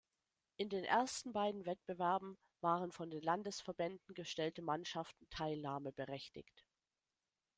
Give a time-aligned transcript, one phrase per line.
[0.57, 6.65] In den ersten beiden Wettbewerben waren von den Landesverbänden gestellte Mannschaften teilnahmeberechtigt.